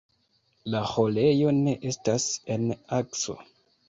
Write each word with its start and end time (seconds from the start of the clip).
La 0.75 0.79
ĥorejo 0.91 1.51
ne 1.57 1.73
estas 1.89 2.25
en 2.57 2.65
akso. 3.01 3.37